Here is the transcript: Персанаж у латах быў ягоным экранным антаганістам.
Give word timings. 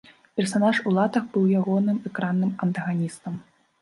Персанаж 0.39 0.79
у 0.91 0.93
латах 0.95 1.27
быў 1.35 1.45
ягоным 1.59 1.99
экранным 2.11 2.57
антаганістам. 2.67 3.33